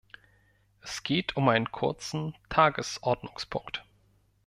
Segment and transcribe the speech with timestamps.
[0.81, 3.85] Es geht um einen kurzen Tagesordnungspunkt.